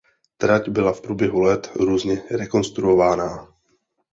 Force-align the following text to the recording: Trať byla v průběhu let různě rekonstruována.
Trať 0.37 0.69
byla 0.69 0.93
v 0.93 1.01
průběhu 1.01 1.39
let 1.39 1.71
různě 1.75 2.21
rekonstruována. 2.31 3.47